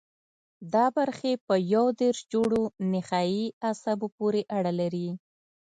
دا 0.73 0.85
برخې 0.97 1.31
په 1.47 1.55
یو 1.73 1.85
دېرش 2.01 2.19
جوړو 2.33 2.61
نخاعي 2.93 3.45
عصبو 3.69 4.07
پورې 4.17 4.41
اړه 4.57 4.71
لري. 4.79 5.07